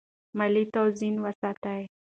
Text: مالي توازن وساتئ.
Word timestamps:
مالي 0.37 0.63
توازن 0.73 1.15
وساتئ. 1.23 1.81